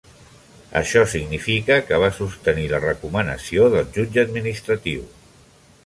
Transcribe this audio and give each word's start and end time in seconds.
Això 0.79 1.03
significa 1.11 1.77
que 1.89 1.99
va 2.05 2.09
sostenir 2.21 2.65
la 2.73 2.81
recomanació 2.87 3.69
del 3.77 3.89
jutge 3.99 4.25
administratiu. 4.27 5.07